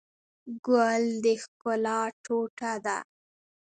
[0.65, 2.97] ګل د ښکلا ټوټه ده.